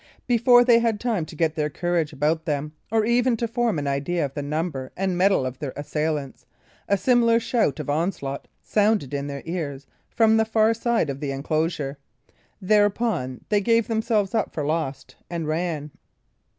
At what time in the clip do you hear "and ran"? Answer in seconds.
15.29-15.91